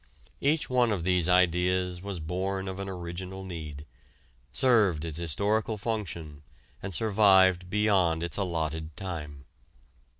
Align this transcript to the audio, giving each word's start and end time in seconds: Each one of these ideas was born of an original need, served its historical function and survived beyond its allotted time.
Each 0.39 0.67
one 0.67 0.91
of 0.91 1.03
these 1.03 1.29
ideas 1.29 2.01
was 2.01 2.19
born 2.19 2.67
of 2.67 2.79
an 2.79 2.89
original 2.89 3.43
need, 3.43 3.85
served 4.51 5.05
its 5.05 5.19
historical 5.19 5.77
function 5.77 6.41
and 6.81 6.91
survived 6.91 7.69
beyond 7.69 8.23
its 8.23 8.35
allotted 8.37 8.97
time. 8.97 9.45